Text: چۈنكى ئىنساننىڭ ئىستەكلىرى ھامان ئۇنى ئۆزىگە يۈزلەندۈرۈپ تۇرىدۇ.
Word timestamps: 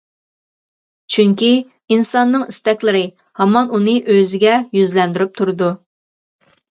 چۈنكى 1.15 1.49
ئىنساننىڭ 1.95 2.45
ئىستەكلىرى 2.53 3.01
ھامان 3.41 3.69
ئۇنى 3.79 3.93
ئۆزىگە 4.15 4.55
يۈزلەندۈرۈپ 4.79 5.37
تۇرىدۇ. 5.41 5.69